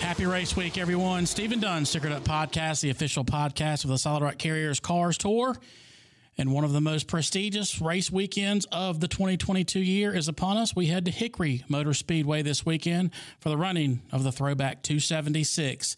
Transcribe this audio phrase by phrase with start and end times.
[0.00, 1.26] Happy race week, everyone.
[1.26, 5.56] Stephen Dunn, Stickered Up Podcast, the official podcast of the Solid Rock Carriers Cars Tour.
[6.36, 10.74] And one of the most prestigious race weekends of the 2022 year is upon us.
[10.74, 15.96] We head to Hickory Motor Speedway this weekend for the running of the Throwback 276.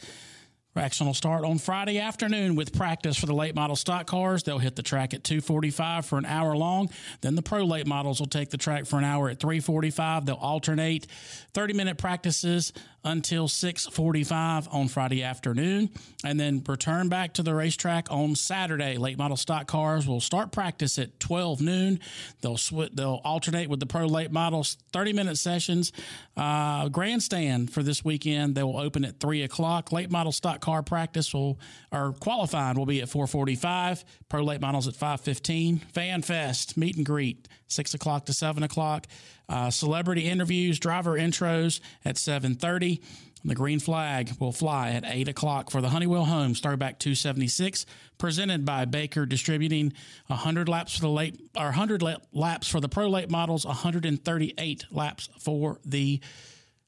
[0.78, 4.42] Action will start on Friday afternoon with practice for the late model stock cars.
[4.42, 6.90] They'll hit the track at 2:45 for an hour long.
[7.22, 10.26] Then the pro late models will take the track for an hour at 3:45.
[10.26, 11.06] They'll alternate
[11.54, 12.74] 30-minute practices
[13.06, 15.90] until 6:45 on Friday afternoon,
[16.24, 18.98] and then return back to the racetrack on Saturday.
[18.98, 22.00] Late model stock cars will start practice at 12 noon.
[22.40, 25.92] They'll sw- they'll alternate with the pro late models 30-minute sessions.
[26.36, 29.92] Uh, grandstand for this weekend they will open at 3 o'clock.
[29.92, 31.58] Late model stock car practice will
[31.92, 34.04] or qualifying will be at 4:45.
[34.28, 35.78] Pro late models at 5:15.
[35.92, 39.06] Fan Fest meet and greet 6 o'clock to 7 o'clock.
[39.48, 43.00] Uh, celebrity interviews, driver intros at 7:30.
[43.44, 47.86] The green flag will fly at 8 o'clock for the Honeywell Homes Throwback 276,
[48.18, 49.92] presented by Baker Distributing.
[50.26, 55.28] 100 laps for the late, or 100 laps for the pro late models, 138 laps
[55.38, 56.20] for the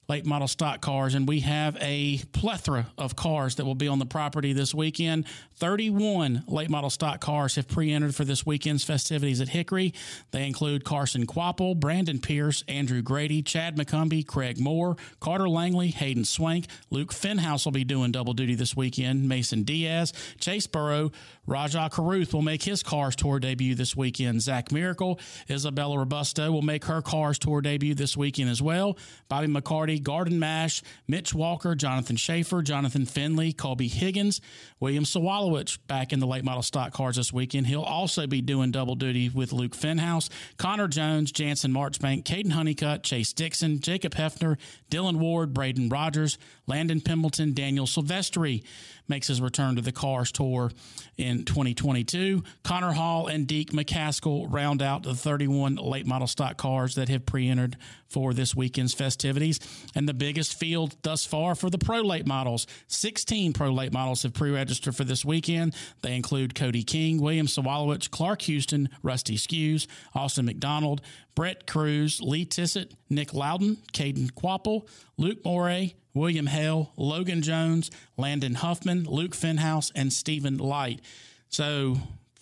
[0.09, 3.99] late model stock cars, and we have a plethora of cars that will be on
[3.99, 5.27] the property this weekend.
[5.59, 9.93] 31 late model stock cars have pre entered for this weekend's festivities at Hickory.
[10.31, 16.25] They include Carson Kvapil, Brandon Pierce, Andrew Grady, Chad McCumbee, Craig Moore, Carter Langley, Hayden
[16.25, 21.11] Swank, Luke Fenhaus will be doing double duty this weekend, Mason Diaz, Chase Burrow,
[21.49, 24.43] Rajah Caruth will make his Cars Tour debut this weekend.
[24.43, 25.19] Zach Miracle,
[25.49, 28.99] Isabella Robusto will make her Cars Tour debut this weekend as well.
[29.29, 34.43] Bobby McCarty, Garden Mash, Mitch Walker, Jonathan Schaefer, Jonathan Finley, Colby Higgins,
[34.79, 35.07] William
[35.49, 37.67] Sawalich back in the late model stock cars this weekend.
[37.67, 43.03] He'll also be doing double duty with Luke Fenhaus, Connor Jones, Jansen Marchbank, Caden Honeycutt,
[43.03, 44.57] Chase Dixon, Jacob Hefner,
[44.91, 48.63] Dylan Ward, Braden Rogers, Landon Pembelton, Daniel Silvestri
[49.09, 50.71] makes his return to the Cars Tour
[51.17, 52.43] in 2022.
[52.63, 57.25] Connor Hall and Deke McCaskill round out the 31 late model stock cars that have
[57.25, 57.77] pre entered
[58.09, 59.59] for this weekend's festivities.
[59.95, 64.23] And the biggest field thus far for the pro late models 16 pro late models
[64.23, 65.75] have pre registered for this weekend.
[66.03, 71.01] They include Cody King, William Sawalich, Clark Houston, Rusty Skewes, Austin McDonald,
[71.35, 78.55] Brett Cruz, Lee Tissot, Nick Loden, Caden Kvapil, Luke Moray, William Hale, Logan Jones, Landon
[78.55, 81.01] Huffman, Luke Fenhaus, and Stephen Light.
[81.49, 81.97] So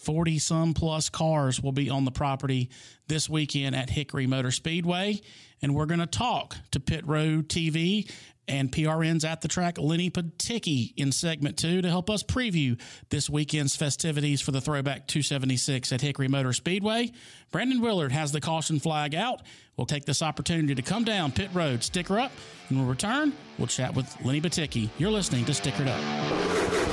[0.06, 2.70] 40 some plus cars will be on the property
[3.08, 5.20] this weekend at Hickory Motor Speedway.
[5.60, 8.08] And we're going to talk to Pit Road TV
[8.46, 12.80] and PRN's at the track, Lenny Batycki, in segment two to help us preview
[13.10, 17.10] this weekend's festivities for the Throwback 276 at Hickory Motor Speedway.
[17.50, 19.42] Brandon Willard has the caution flag out.
[19.76, 22.30] We'll take this opportunity to come down pit road, sticker up,
[22.68, 23.32] and we'll return.
[23.58, 24.88] We'll chat with Lenny Batycki.
[24.98, 26.85] You're listening to Stickered Up.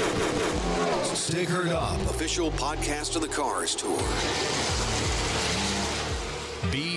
[1.24, 3.98] Stickered Up, official podcast of the Cars Tour.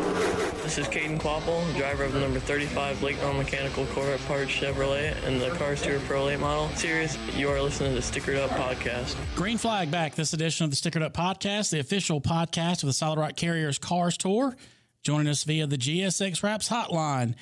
[0.61, 5.15] This is Caden Kvapil, driver of the number 35 Lake Non Mechanical Corvette Parts Chevrolet
[5.25, 7.17] and the Cars Tour Pro Late Model Series.
[7.35, 9.15] You are listening to the Stickered Up podcast.
[9.33, 12.94] Green flag back this edition of the Stickered Up podcast, the official podcast of the
[12.94, 14.56] Solid Rock Carriers Cars Tour.
[15.01, 17.33] Joining us via the GSX Wraps hotline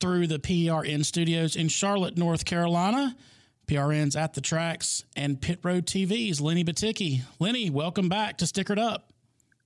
[0.00, 3.14] through the PRN studios in Charlotte, North Carolina.
[3.68, 7.20] PRN's at the tracks and Pit Road TV's Lenny Batycki.
[7.38, 9.12] Lenny, welcome back to Stickered Up.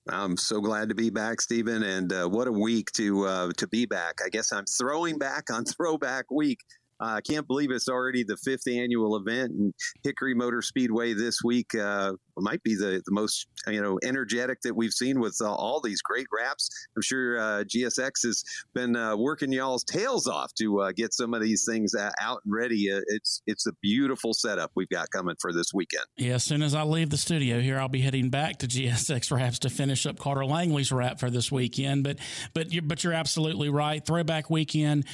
[0.08, 3.68] I'm so glad to be back, Stephen, and uh, what a week to uh, to
[3.68, 4.18] be back.
[4.24, 6.58] I guess I'm throwing back on Throwback Week.
[7.02, 11.42] I uh, can't believe it's already the fifth annual event, and Hickory Motor Speedway this
[11.42, 15.52] week uh, might be the, the most you know energetic that we've seen with uh,
[15.52, 16.70] all these great wraps.
[16.96, 21.34] I'm sure uh, GSX has been uh, working y'all's tails off to uh, get some
[21.34, 22.86] of these things out and ready.
[23.08, 26.04] it's it's a beautiful setup we've got coming for this weekend.
[26.16, 29.36] Yeah, as soon as I leave the studio here, I'll be heading back to GSX
[29.36, 32.04] wraps to finish up Carter Langley's wrap for this weekend.
[32.04, 32.18] But
[32.54, 34.04] but you're, but you're absolutely right.
[34.04, 35.04] Throwback weekend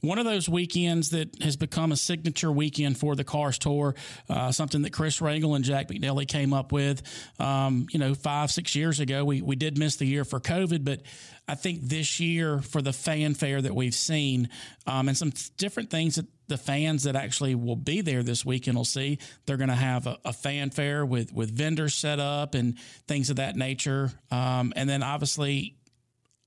[0.00, 3.94] one of those weekends that has become a signature weekend for the Cars Tour,
[4.28, 7.02] uh, something that Chris Regal and Jack McNelly came up with,
[7.40, 9.24] um, you know, five, six years ago.
[9.24, 11.02] We, we did miss the year for COVID, but
[11.48, 14.48] I think this year for the fanfare that we've seen
[14.86, 18.76] um, and some different things that the fans that actually will be there this weekend
[18.76, 22.78] will see, they're going to have a, a, fanfare with, with vendors set up and
[23.06, 24.10] things of that nature.
[24.30, 25.76] Um, and then obviously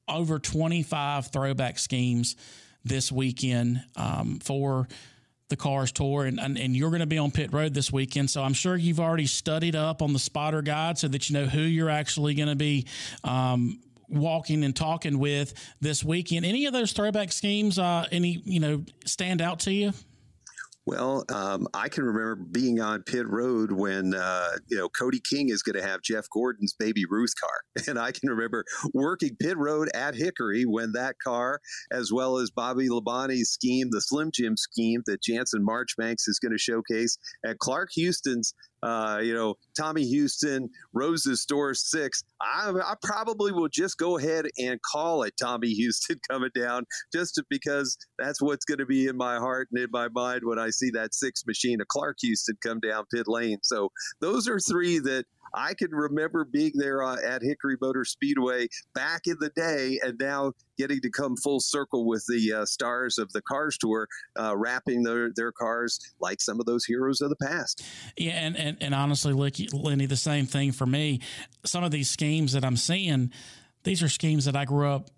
[0.08, 2.36] over 25 throwback schemes
[2.84, 4.88] this weekend um, for
[5.50, 8.30] the Cars Tour, and, and, and you're going to be on pit road this weekend.
[8.30, 11.46] So I'm sure you've already studied up on the spotter guide so that you know
[11.46, 12.88] who you're actually going to be.
[13.24, 13.80] Um,
[14.14, 18.84] walking and talking with this weekend any of those throwback schemes uh, any you know
[19.06, 19.94] stand out to you
[20.86, 25.50] well, um, I can remember being on pit road when uh, you know Cody King
[25.50, 29.58] is going to have Jeff Gordon's Baby Ruth car, and I can remember working pit
[29.58, 31.60] road at Hickory when that car,
[31.92, 36.52] as well as Bobby Labonte's scheme, the Slim Jim scheme that Jansen Marchbanks is going
[36.52, 42.24] to showcase at Clark Houston's uh, you know, Tommy Houston, Rose's Store Six.
[42.42, 47.42] I, I, probably will just go ahead and call it Tommy Houston coming down, just
[47.50, 50.70] because that's what's going to be in my heart and in my mind when I
[50.70, 53.60] see that six machine of Clark Houston come down pit lane.
[53.64, 53.90] So
[54.20, 59.22] those are three that I can remember being there uh, at Hickory Motor Speedway back
[59.26, 63.32] in the day, and now getting to come full circle with the uh, stars of
[63.34, 64.08] the Cars Tour,
[64.40, 67.84] uh, wrapping their, their cars like some of those heroes of the past.
[68.18, 71.22] Yeah, and, and, and honestly, Lenny, the same thing for me.
[71.66, 73.32] Some of these schemes that I'm seeing,
[73.84, 75.10] these are schemes that I grew up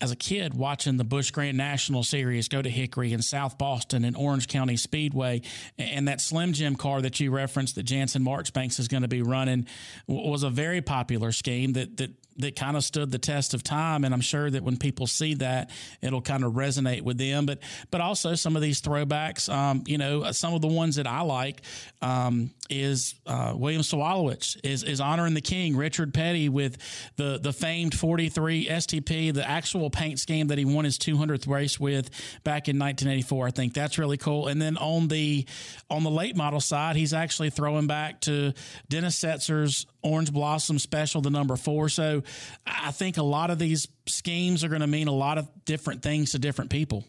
[0.00, 4.04] as a kid watching the Busch Grand National Series go to Hickory and South Boston
[4.04, 5.42] and Orange County Speedway,
[5.78, 9.22] and that Slim Jim car that you referenced that Jansen Marchbanks is going to be
[9.22, 9.66] running
[10.06, 14.04] was a very popular scheme that that that kind of stood the test of time.
[14.04, 15.70] And I'm sure that when people see that,
[16.02, 17.46] it'll kind of resonate with them.
[17.46, 17.58] But
[17.90, 21.22] but also some of these throwbacks, um, you know, some of the ones that I
[21.22, 21.62] like
[22.02, 26.78] um, is uh, William Sawalich is is honoring the king, Richard Petty, with
[27.16, 31.78] the the famed 43 STP, the actual paint scheme that he won his 200th race
[31.78, 32.10] with
[32.44, 33.46] back in 1984.
[33.46, 34.48] I think that's really cool.
[34.48, 35.46] And then on the
[35.90, 38.52] on the late model side, he's actually throwing back to
[38.88, 41.88] Dennis Setzer's Orange Blossom Special, the number four.
[41.88, 42.22] So
[42.66, 46.02] I think a lot of these schemes are going to mean a lot of different
[46.02, 47.04] things to different people.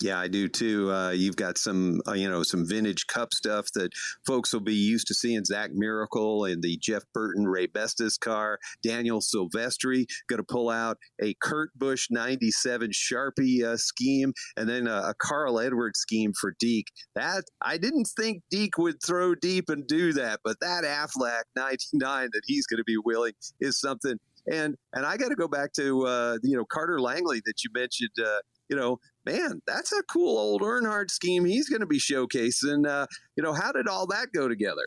[0.00, 0.92] Yeah, I do too.
[0.92, 3.90] Uh, you've got some, uh, you know, some vintage cup stuff that
[4.26, 5.44] folks will be used to seeing.
[5.44, 8.58] Zach Miracle and the Jeff Burton Raybestos car.
[8.82, 14.86] Daniel Silvestri going to pull out a Kurt Busch 97 Sharpie uh, scheme and then
[14.86, 16.90] a, a, Carl Edwards scheme for Deke.
[17.14, 22.28] That I didn't think Deke would throw deep and do that, but that Aflac 99
[22.32, 24.18] that he's going to be willing is something.
[24.50, 27.70] And and I got to go back to uh, you know Carter Langley that you
[27.74, 28.10] mentioned.
[28.22, 32.86] Uh, you know, man, that's a cool old Earnhardt scheme he's going to be showcasing.
[32.88, 33.06] Uh,
[33.36, 34.86] you know, how did all that go together?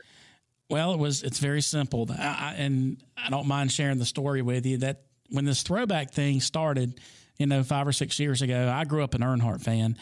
[0.69, 1.23] Well, it was.
[1.23, 4.77] It's very simple, I, and I don't mind sharing the story with you.
[4.77, 6.99] That when this throwback thing started,
[7.37, 9.97] you know, five or six years ago, I grew up an Earnhardt fan,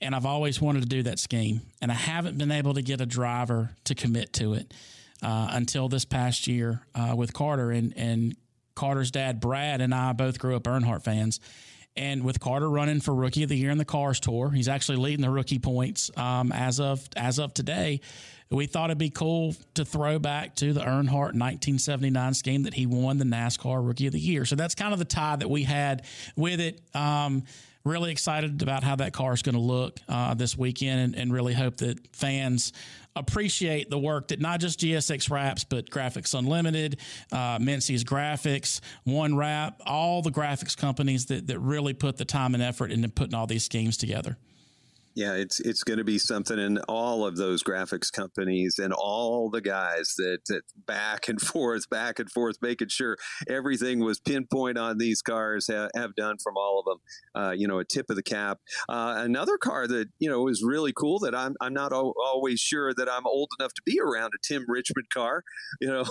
[0.00, 3.00] and I've always wanted to do that scheme, and I haven't been able to get
[3.00, 4.74] a driver to commit to it
[5.22, 8.36] uh, until this past year uh, with Carter and and
[8.74, 11.40] Carter's dad Brad and I both grew up Earnhardt fans
[11.96, 14.98] and with Carter running for Rookie of the Year in the Cars Tour, he's actually
[14.98, 18.00] leading the rookie points um, as of as of today.
[18.50, 22.84] We thought it'd be cool to throw back to the Earnhardt 1979 scheme that he
[22.84, 24.44] won the NASCAR Rookie of the Year.
[24.44, 26.04] So that's kind of the tie that we had
[26.34, 26.80] with it.
[26.92, 27.44] Um,
[27.84, 31.32] really excited about how that car is going to look uh, this weekend and, and,
[31.32, 32.72] really hope that fans
[33.16, 36.98] appreciate the work that not just GSX Wraps, but Graphics Unlimited,
[37.32, 42.62] uh, Graphics, One Wrap, all the graphics companies that, that really put the time and
[42.62, 44.36] effort into putting all these schemes together.
[45.14, 49.50] Yeah, it's it's going to be something in all of those graphics companies and all
[49.50, 53.16] the guys that, that, back and forth, back and forth, making sure
[53.48, 57.42] everything was pinpoint on these cars have, have done from all of them.
[57.42, 58.58] Uh, you know, a tip of the cap.
[58.88, 62.60] Uh, another car that you know is really cool that I'm I'm not al- always
[62.60, 65.42] sure that I'm old enough to be around a Tim Richmond car.
[65.80, 66.04] You know,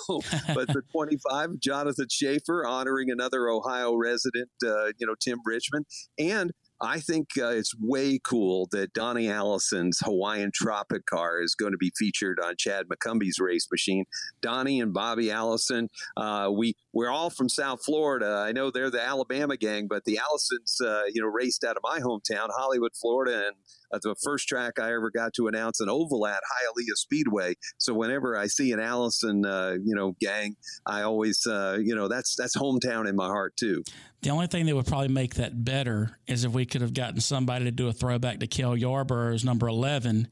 [0.53, 4.49] but the 25 Jonathan Schaefer honoring another Ohio resident.
[4.65, 5.85] Uh, you know, Tim Richmond
[6.17, 6.51] and
[6.81, 11.77] I think uh, it's way cool that Donnie Allison's Hawaiian Tropic car is going to
[11.77, 14.05] be featured on Chad McCumbee's race machine.
[14.41, 18.43] Donnie and Bobby Allison, uh, we we're all from South Florida.
[18.45, 21.83] I know they're the Alabama gang, but the Allisons, uh, you know, raced out of
[21.83, 23.55] my hometown, Hollywood, Florida, and
[23.91, 27.55] uh, the first track I ever got to announce an oval at Hialeah Speedway.
[27.77, 30.55] So whenever I see an Allison, uh, you know, gang,
[30.85, 33.83] I always, uh, you know, that's that's hometown in my heart too.
[34.21, 37.21] The only thing that would probably make that better is if we could have gotten
[37.21, 40.27] somebody to do a throwback to Cale Yarborough's number eleven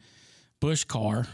[0.60, 1.28] Busch car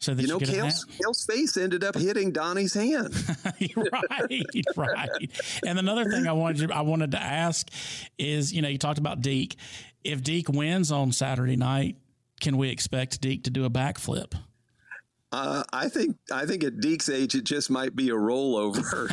[0.00, 3.12] so that you know, Cale's, Cale's face ended up hitting Donnie's hand.
[3.44, 4.44] right,
[4.76, 5.30] right.
[5.66, 7.68] And another thing I wanted to, I wanted to ask
[8.16, 9.56] is, you know, you talked about Deke.
[10.04, 11.96] If Deke wins on Saturday night,
[12.40, 14.34] can we expect Deke to do a backflip?
[15.30, 19.10] Uh, I think I think at Deke's age, it just might be a rollover.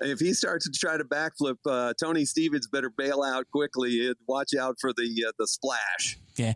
[0.00, 4.16] if he starts to try to backflip, uh, Tony Stevens better bail out quickly and
[4.26, 6.18] watch out for the uh, the splash.
[6.34, 6.54] Yeah,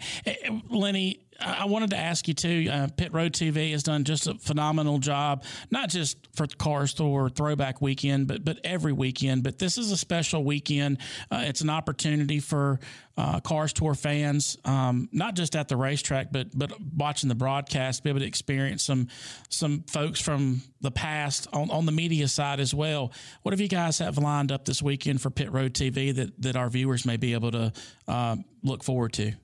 [0.68, 2.68] Lenny, I wanted to ask you too.
[2.70, 7.28] Uh, Pit Road TV has done just a phenomenal job, not just for Cars Tour
[7.28, 9.44] Throwback Weekend, but but every weekend.
[9.44, 10.98] But this is a special weekend.
[11.30, 12.80] Uh, it's an opportunity for
[13.16, 18.02] uh, Cars Tour fans, um, not just at the racetrack, but but watching the broadcast,
[18.02, 19.06] be able to experience some
[19.48, 23.12] some folks from the past on, on the media side as well.
[23.42, 26.56] What have you guys have lined up this weekend for Pit Road TV that that
[26.56, 27.72] our viewers may be able to
[28.08, 29.34] uh, look forward to?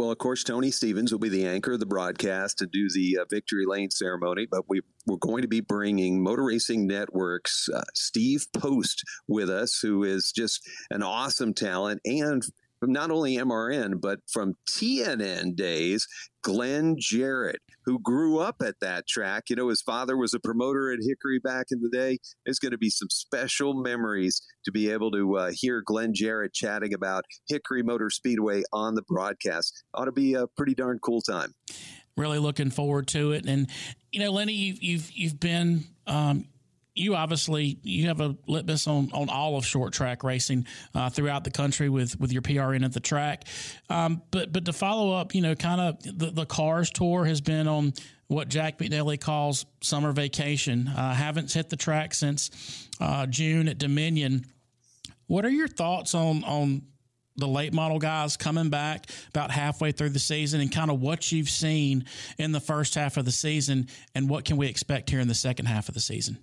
[0.00, 3.18] Well, of course, Tony Stevens will be the anchor of the broadcast to do the
[3.20, 7.82] uh, victory lane ceremony, but we, we're going to be bringing Motor Racing Network's uh,
[7.94, 12.42] Steve Post with us, who is just an awesome talent and
[12.80, 16.06] from not only MRN, but from TNN days,
[16.42, 19.44] Glenn Jarrett, who grew up at that track.
[19.50, 22.18] You know, his father was a promoter at Hickory back in the day.
[22.44, 26.54] There's going to be some special memories to be able to uh, hear Glenn Jarrett
[26.54, 29.84] chatting about Hickory Motor Speedway on the broadcast.
[29.94, 31.54] Ought to be a pretty darn cool time.
[32.16, 33.46] Really looking forward to it.
[33.46, 33.68] And,
[34.10, 36.46] you know, Lenny, you've, you've, you've been, um,
[36.94, 41.44] you obviously you have a litmus on, on all of short track racing uh, throughout
[41.44, 43.44] the country with with your PRN at the track.
[43.88, 47.40] Um, but but to follow up, you know, kind of the, the cars tour has
[47.40, 47.92] been on
[48.26, 50.88] what Jack McNelly calls summer vacation.
[50.88, 54.46] Uh, haven't hit the track since uh, June at Dominion.
[55.26, 56.82] What are your thoughts on on
[57.36, 61.32] the late model guys coming back about halfway through the season and kind of what
[61.32, 62.04] you've seen
[62.38, 65.34] in the first half of the season and what can we expect here in the
[65.34, 66.36] second half of the season?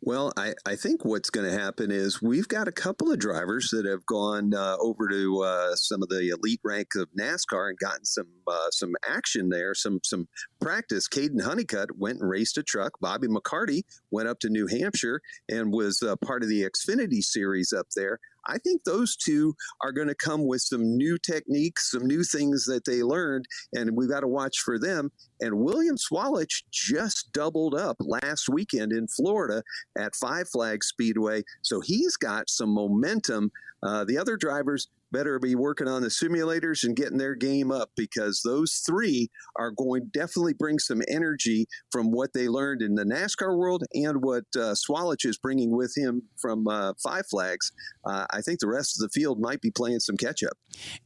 [0.00, 3.70] Well, I, I think what's going to happen is we've got a couple of drivers
[3.70, 7.78] that have gone uh, over to uh, some of the elite rank of NASCAR and
[7.78, 10.28] gotten some uh, some action there, some some
[10.60, 11.08] practice.
[11.08, 12.92] Caden Honeycutt went and raced a truck.
[13.00, 17.72] Bobby McCarty went up to New Hampshire and was uh, part of the Xfinity series
[17.72, 18.20] up there.
[18.48, 22.64] I think those two are going to come with some new techniques, some new things
[22.64, 25.10] that they learned, and we've got to watch for them.
[25.40, 29.62] And William Sawalich just doubled up last weekend in Florida
[29.96, 31.42] at Five Flag Speedway.
[31.62, 33.50] So he's got some momentum.
[33.82, 37.90] Uh, the other drivers, better be working on the simulators and getting their game up
[37.96, 43.04] because those three are going definitely bring some energy from what they learned in the
[43.04, 47.72] NASCAR world and what uh, Sawalich is bringing with him from uh, Five Flags.
[48.04, 50.56] Uh, I think the rest of the field might be playing some catch up.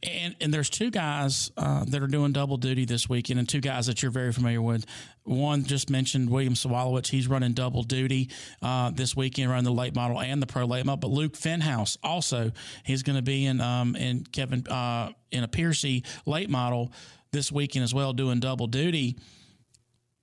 [0.03, 3.61] And, and there's two guys uh, that are doing double duty this weekend, and two
[3.61, 4.87] guys that you're very familiar with.
[5.25, 7.09] One just mentioned William Sawalich.
[7.09, 10.85] He's running double duty uh, this weekend, running the late model and the pro late
[10.85, 11.09] model.
[11.09, 12.51] But Luke Fenhaus also,
[12.85, 16.93] he's going to be in um, in Kevin uh, in a Piercy late model
[17.31, 19.17] this weekend as well, doing double duty.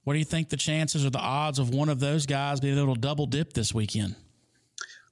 [0.04, 2.78] What do you think the chances or the odds of one of those guys being
[2.78, 4.16] able to double dip this weekend?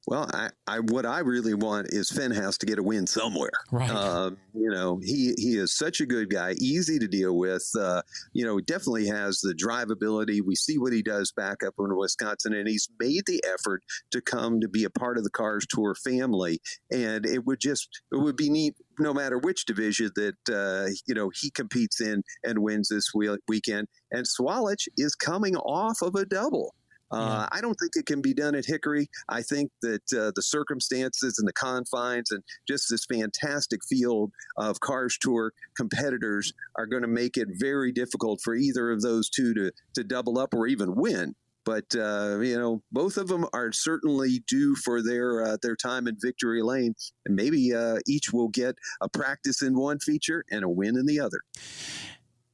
[0.07, 3.51] Well, I, I, what I really want is Fenhaus to get a win somewhere.
[3.73, 3.89] Right.
[3.89, 7.69] Um, you know, he he is such a good guy, easy to deal with.
[7.77, 10.39] Uh, you know, definitely has the drive ability.
[10.39, 14.21] We see what he does back up in Wisconsin, and he's made the effort to
[14.21, 16.61] come to be a part of the Cars Tour family.
[16.89, 21.15] And it would just it would be neat no matter which division that uh, you
[21.15, 23.89] know he competes in and wins this weekend.
[24.11, 26.73] And Sawalich is coming off of a double.
[27.11, 29.09] Uh, I don't think it can be done at Hickory.
[29.29, 34.79] I think that uh, the circumstances and the confines and just this fantastic field of
[34.79, 39.53] Cars Tour competitors are going to make it very difficult for either of those two
[39.53, 41.35] to, to double up or even win.
[41.67, 46.07] But uh, you know, both of them are certainly due for their uh, their time
[46.07, 46.95] in victory lane,
[47.25, 51.05] and maybe uh, each will get a practice in one feature and a win in
[51.05, 51.41] the other.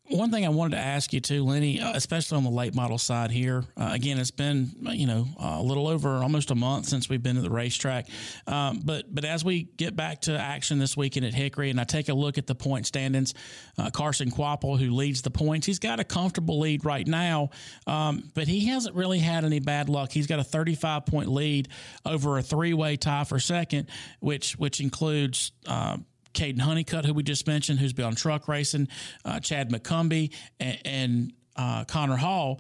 [0.09, 2.97] One thing I wanted to ask you too, Lenny, uh, especially on the late model
[2.97, 3.63] side here.
[3.77, 7.37] Uh, again, it's been you know a little over almost a month since we've been
[7.37, 8.09] at the racetrack,
[8.45, 11.85] um, but but as we get back to action this weekend at Hickory, and I
[11.85, 13.33] take a look at the point standings,
[13.77, 17.51] uh, Carson Kvapil, who leads the points, he's got a comfortable lead right now,
[17.87, 20.11] um, but he hasn't really had any bad luck.
[20.11, 21.69] He's got a 35 point lead
[22.05, 23.87] over a three way tie for second,
[24.19, 25.53] which which includes.
[25.65, 25.97] Uh,
[26.33, 28.87] Caden Honeycutt, who we just mentioned, who's been on truck racing,
[29.25, 32.59] uh, Chad McCumbee, and, and uh, Connor Hall.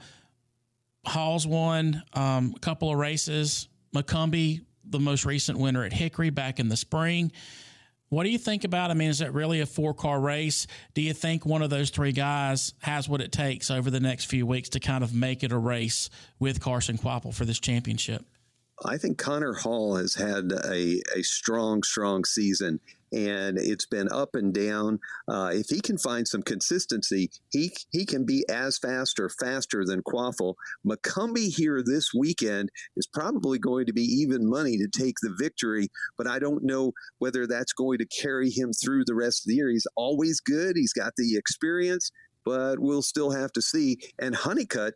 [1.05, 3.67] Hall's won um, a couple of races.
[3.95, 7.31] McCumbee, the most recent winner at Hickory back in the spring.
[8.09, 8.91] What do you think about?
[8.91, 10.67] I mean, is it really a four car race?
[10.93, 14.25] Do you think one of those three guys has what it takes over the next
[14.25, 18.23] few weeks to kind of make it a race with Carson Kvapil for this championship?
[18.85, 22.79] I think Connor Hall has had a, a strong, strong season
[23.13, 24.99] and it's been up and down.
[25.27, 29.85] Uh, if he can find some consistency, he he can be as fast or faster
[29.85, 30.55] than Kvapil.
[30.85, 35.89] McCumbee here this weekend is probably going to be even money to take the victory,
[36.17, 39.55] but I don't know whether that's going to carry him through the rest of the
[39.55, 39.69] year.
[39.69, 40.75] He's always good.
[40.75, 42.11] He's got the experience,
[42.43, 43.97] but we'll still have to see.
[44.19, 44.95] And Honeycutt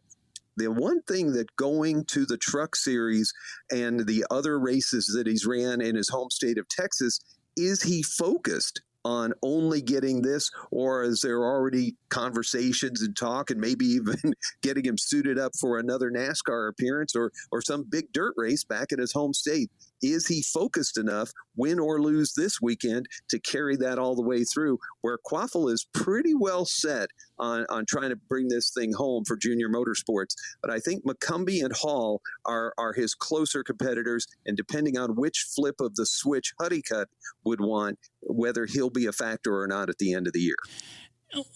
[0.57, 3.31] the one thing that going to the truck series
[3.71, 7.19] and the other races that he's ran in his home state of Texas
[7.55, 13.61] is he focused on only getting this, or is there already conversations and talk, and
[13.61, 14.17] maybe even
[14.61, 18.91] getting him suited up for another NASCAR appearance or or some big dirt race back
[18.91, 19.71] in his home state?
[20.01, 24.43] Is he focused enough, win or lose this weekend, to carry that all the way
[24.43, 24.77] through?
[25.01, 29.37] Where Kvapil is pretty well set on, on trying to bring this thing home for
[29.37, 30.35] junior motorsports.
[30.61, 34.27] But I think McCumbee and Hall are, are his closer competitors.
[34.45, 37.07] And depending on which flip of the switch Honeycutt
[37.43, 40.55] would want, whether he'll be a factor or not at the end of the year.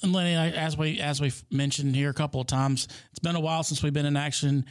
[0.02, 3.40] And Lenny, as we as we've mentioned here a couple of times, it's been a
[3.40, 4.66] while since we've been in action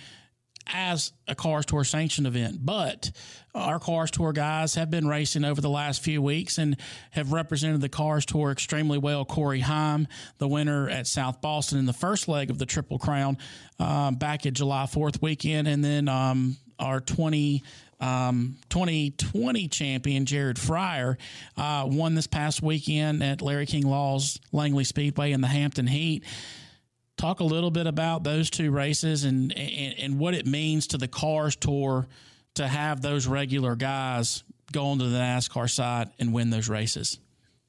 [0.72, 3.10] as a Cars Tour sanctioned event, but
[3.54, 6.76] our Cars Tour guys have been racing over the last few weeks and
[7.10, 9.24] have represented the Cars Tour extremely well.
[9.24, 10.06] Corey Heim,
[10.38, 13.38] the winner at South Boston in the first leg of the Triple Crown
[13.78, 17.62] um, back at July 4th weekend, and then um, our 20.
[18.02, 21.18] Um, 2020 champion Jared Fryar
[21.58, 26.24] uh, won this past weekend at Larry King Law's Langley Speedway in the Hampton Heat
[27.20, 30.96] talk a little bit about those two races and, and, and what it means to
[30.96, 32.06] the Cars Tour
[32.54, 37.18] to have those regular guys go onto the NASCAR side and win those races.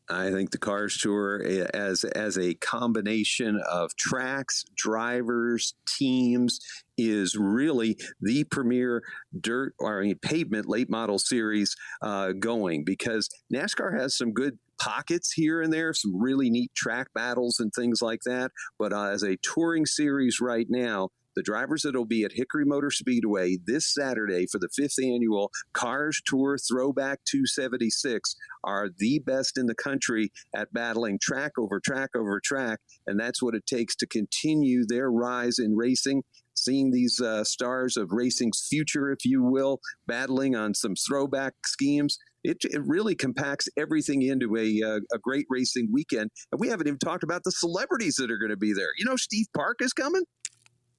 [0.10, 6.60] I think the Cars Tour, eh, as as a combination of tracks, drivers, teams,
[6.98, 9.04] is really the premier
[9.40, 14.58] dirt or I mean, pavement late model series uh, going because NASCAR has some good
[14.82, 18.52] pockets here and there, some really neat track battles and things like that.
[18.80, 22.66] But uh, as a touring series right now, the drivers that will be at Hickory
[22.66, 29.58] Motor Speedway this Saturday for the fifth annual Cars Tour Throwback 276 are the best
[29.58, 32.80] in the country at battling track over track over track.
[33.08, 36.24] And that's what it takes to continue their rise in racing.
[36.54, 42.20] Seeing these uh, stars of racing's future, if you will, battling on some throwback schemes
[42.44, 46.30] it, it really compacts everything into a, uh, a great racing weekend.
[46.52, 48.90] And we haven't even talked about the celebrities that are going to be there.
[48.98, 50.24] You know, Steve Park is coming.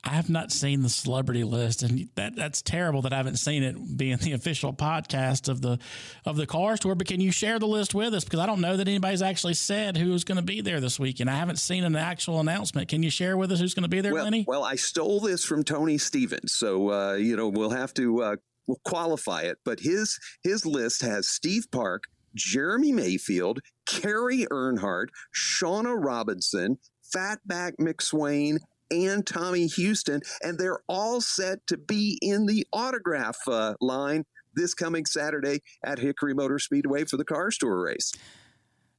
[0.05, 3.63] I have not seen the celebrity list, and that that's terrible that I haven't seen
[3.63, 5.79] it being the official podcast of the
[6.27, 6.97] of the Cars Tour.
[6.97, 8.25] But can you share the list with us?
[8.25, 11.31] Because I don't know that anybody's actually said who's going to be there this weekend.
[11.31, 12.89] I haven't seen an actual announcement.
[12.89, 14.45] Can you share with us who's going to be there, well, Lenny?
[14.47, 18.37] Well, I stole this from Tony Stevens, so uh, you know we'll have to uh,
[18.67, 25.97] will qualify it, but his his list has Steve Park, Jeremy Mayfield, Kerry Earnhardt, Shawna
[25.99, 26.79] Robinson,
[27.15, 28.59] Fatback McSwain,
[28.91, 34.75] and Tommy Houston, and they're all set to be in the autograph uh, line this
[34.75, 38.13] coming Saturday at Hickory Motor Speedway for the Cars Tour race.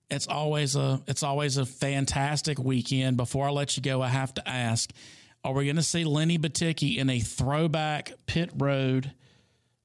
[0.10, 3.17] It's always a it's always a fantastic weekend.
[3.17, 4.91] Before I let you go, I have to ask:
[5.43, 9.12] Are we going to see Lenny Batycki in a throwback pit road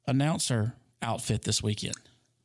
[0.08, 1.94] announcer outfit this weekend?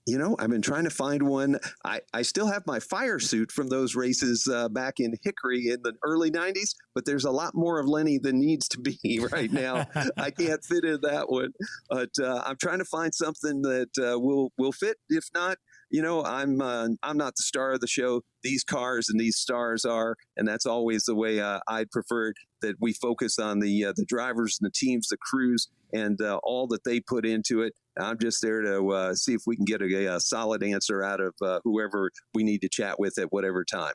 [0.05, 1.59] you know, I've been trying to find one.
[1.85, 5.81] I, I still have my fire suit from those races uh, back in Hickory in
[5.81, 9.51] the early 90s, but there's a lot more of Lenny than needs to be right
[9.51, 9.87] now.
[10.17, 11.53] I can't fit in that one.
[11.89, 14.97] But uh, I'm trying to find something that uh, will, will fit.
[15.09, 15.57] If not,
[15.89, 18.23] you know, I'm uh, I'm not the star of the show.
[18.41, 22.75] These cars and these stars are, and that's always the way uh, I'd prefer that
[22.81, 26.67] we focus on the uh, the drivers and the teams, the crews, and uh, all
[26.67, 27.73] that they put into it.
[27.99, 31.21] I'm just there to uh, see if we can get a, a solid answer out
[31.21, 33.93] of uh, whoever we need to chat with at whatever time.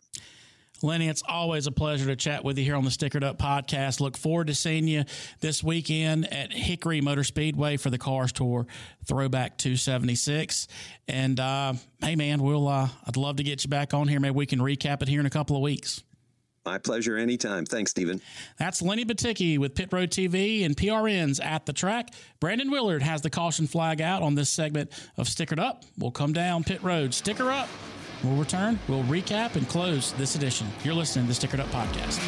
[0.81, 4.00] Lenny, it's always a pleasure to chat with you here on the Stickered Up podcast.
[4.00, 5.04] Look forward to seeing you
[5.40, 8.64] this weekend at Hickory Motor Speedway for the Cars Tour
[9.04, 10.68] Throwback 276.
[11.09, 14.20] And uh, hey, man, we'll uh, I'd love to get you back on here.
[14.20, 16.04] Maybe we can recap it here in a couple of weeks.
[16.64, 17.64] My pleasure anytime.
[17.64, 18.21] Thanks, Stephen.
[18.59, 22.11] That's Lenny Batycki with Pit Road TV and PRNs at the track.
[22.40, 25.85] Brandon Willard has the caution flag out on this segment of Stickered Up.
[25.97, 27.14] We'll come down Pit Road.
[27.14, 27.68] Sticker up.
[28.25, 30.66] We'll return, we'll recap and close this edition.
[30.83, 32.18] You're listening to the Stickered Up Podcast.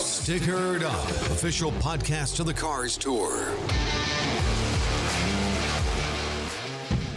[0.00, 3.54] Stickered Up, official podcast of the Cars Tour.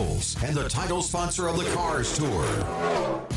[0.00, 2.44] and the title sponsor of the Cars Tour.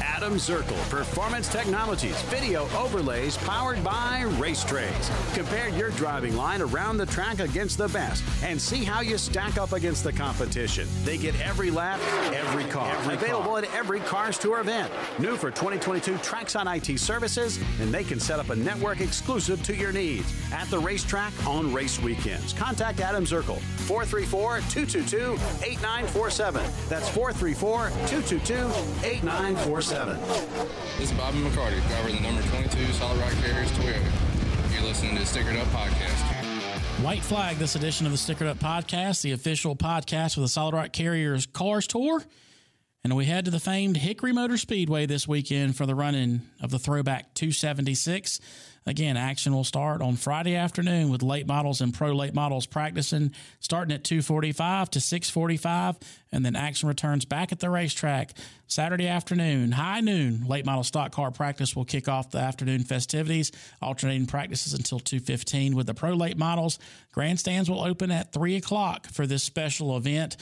[0.01, 5.11] Adam Zirkel, Performance Technologies, video overlays powered by Racetrays.
[5.33, 9.57] Compare your driving line around the track against the best and see how you stack
[9.57, 10.87] up against the competition.
[11.03, 11.99] They get every lap,
[12.33, 12.89] every car.
[12.95, 13.63] Every Available car.
[13.63, 14.89] at every Cars Tour event.
[15.19, 19.75] New for 2022 Trackside IT services, and they can set up a network exclusive to
[19.75, 22.53] your needs at the racetrack on race weekends.
[22.53, 25.33] Contact Adam Zirkel, 434 222
[25.65, 26.52] 8947.
[26.89, 28.53] That's 434 222
[29.07, 30.19] 8947.
[30.97, 34.73] This is Bobby McCarty, driver of the number 22 Solid Rock Carriers Toyota.
[34.73, 37.03] You're listening to the Stickered Up Podcast.
[37.03, 40.73] White flag this edition of the Stickered Up Podcast, the official podcast for the Solid
[40.73, 42.23] Rock Carriers Cars Tour.
[43.03, 46.71] And we head to the famed Hickory Motor Speedway this weekend for the running of
[46.71, 48.39] the Throwback 276.
[48.85, 53.31] Again, action will start on Friday afternoon with late models and pro late models practicing
[53.59, 55.97] starting at 2:45 to 6:45
[56.31, 58.33] and then action returns back at the racetrack
[58.67, 60.45] Saturday afternoon, high noon.
[60.47, 65.75] Late model stock car practice will kick off the afternoon festivities, alternating practices until 2:15
[65.75, 66.77] with the pro late models.
[67.13, 70.35] Grandstands will open at 3 o'clock for this special event.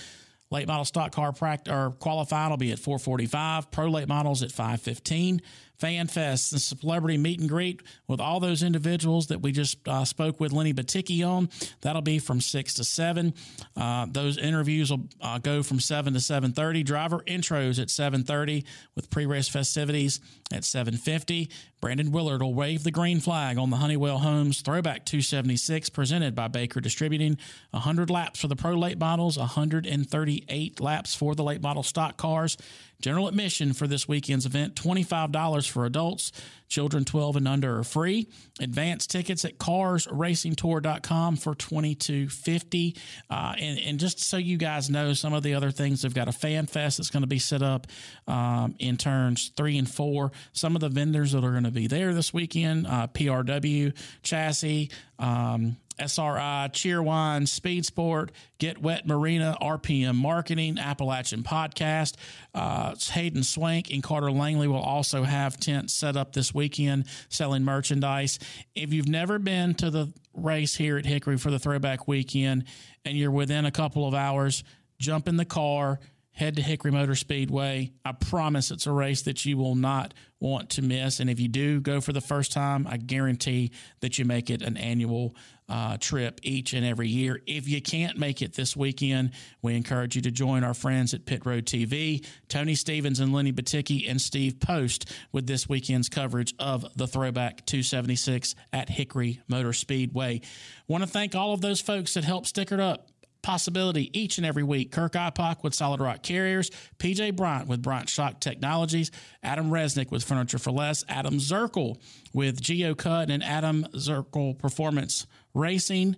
[0.50, 3.72] Late model stock car practice or qualifying will be at 445.
[3.72, 5.42] Pro late models at 515.
[5.82, 10.06] Fan Fest, the celebrity meet and greet with all those individuals that we just uh,
[10.06, 11.50] spoke with Lenny Batycki on.
[11.82, 13.34] That'll be from six to seven.
[13.76, 16.84] Uh, those interviews will uh, go from seven to seven thirty.
[16.84, 18.64] Driver intros at seven thirty
[18.96, 20.20] with pre-race festivities
[20.54, 21.50] at seven fifty.
[21.82, 26.48] Brandon Willard will wave the green flag on the Honeywell Homes Throwback 276 presented by
[26.48, 27.40] Baker Distributing.
[27.72, 32.56] 100 laps for the pro late models, 138 laps for the late model stock cars.
[33.02, 36.32] General admission for this weekend's event $25 for adults.
[36.70, 38.30] Children 12 and under are free.
[38.62, 42.98] Advance tickets at carsracingtour.com for $22.50.
[43.30, 46.30] Uh, and, and just so you guys know, some of the other things, they've got
[46.30, 47.88] a fan fest that's going to be set up
[48.26, 50.32] um, in turns three and four.
[50.54, 54.92] Some of the vendors that are going to be there this weekend uh, PRW, Chassis,
[55.20, 62.16] um, SRI, Cheerwine, Speed Sport, Get Wet Marina, RPM Marketing, Appalachian Podcast.
[62.54, 67.64] Uh, Hayden Swank and Carter Langley will also have tents set up this weekend selling
[67.64, 68.40] merchandise.
[68.76, 72.66] If you've never been to the race here at Hickory for the throwback weekend
[73.06, 74.64] and you're within a couple of hours,
[75.00, 76.00] jump in the car
[76.34, 77.92] head to Hickory Motor Speedway.
[78.06, 81.20] I promise it's a race that you will not want to miss.
[81.20, 84.62] And if you do go for the first time, I guarantee that you make it
[84.62, 85.36] an annual
[85.70, 87.42] uh, trip each and every year.
[87.46, 91.26] If you can't make it this weekend, we encourage you to join our friends at
[91.26, 96.54] Pit Road TV, Tony Stevens and Lenny Batycki and Steve Post with this weekend's coverage
[96.60, 100.42] of the Throwback 276 at Hickory Motor Speedway.
[100.88, 103.11] Want to thank all of those folks that helped sticker it up
[103.42, 104.92] possibility each and every week.
[104.92, 109.12] Kirk Ipock with Solid Rock Carriers, PJ Bryant with Bryant Shock Technologies,
[109.44, 111.98] Adam Resnick with Furniture for Less, Adam Zirkle
[112.34, 116.16] with Geo Cut and Adam Zirkle Performance Racing,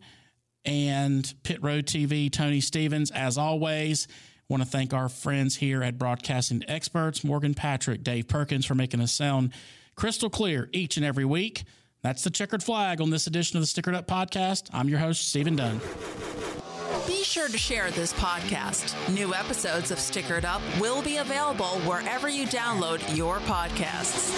[0.66, 3.12] and Pit Road TV, Tony Stevens.
[3.12, 4.08] As always,
[4.48, 9.02] want to thank our friends here at Broadcasting Experts, Morgan Patrick, Dave Perkins, for making
[9.02, 9.54] us sound
[9.96, 11.64] crystal clear each and every week.
[12.02, 14.70] That's the checkered flag on this edition of the Stickered Up Podcast.
[14.74, 15.80] I'm your host, Stephen Dunn.
[17.24, 18.94] Be sure to share this podcast.
[19.08, 24.34] New episodes of Stickered Up will be available wherever you download your podcasts.